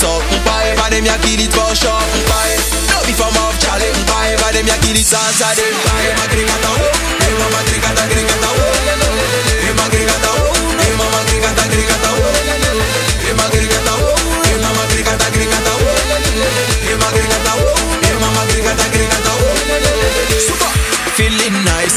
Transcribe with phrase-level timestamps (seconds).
[0.00, 2.40] talk Mpa eva them ya kill it for sure Mpa
[2.90, 6.50] No from off chale Mpa eva ya kill it sans a dem Mpa eva drink
[6.50, 6.54] oh.
[6.56, 6.84] at a ho
[7.20, 8.27] Dem mama drink at a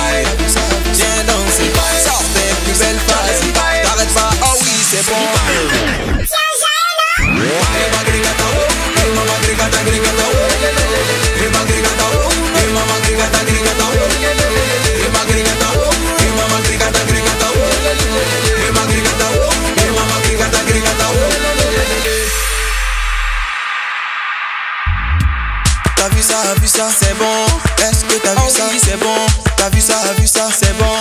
[26.05, 27.45] T'as vu ça, vu ça, c'est bon.
[27.81, 29.25] Est-ce que t'as vu ça, oh c'est bon.
[29.55, 30.97] T'as vu ça, vu ça, c'est bon.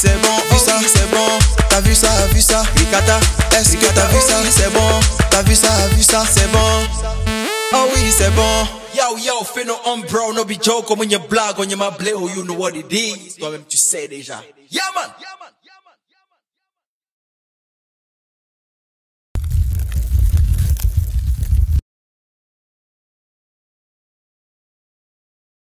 [0.00, 1.38] C'est bon, vu ça, oh c'est bon.
[1.68, 3.20] T'as vu ça, vu ça, Ricata.
[3.54, 5.00] Est-ce que t'as vu ça, c'est bon.
[5.28, 7.04] T'as vu ça, vu ça, c'est bon.
[7.74, 8.66] Oh oui, c'est bon.
[8.96, 11.90] Yo, yo, fais no on bro, no be joke, comme une blague, on y m'a
[11.90, 13.36] blé, oh you know what it is.
[13.38, 14.40] Toi-même, tu sais déjà.
[14.70, 15.45] Yeah, man.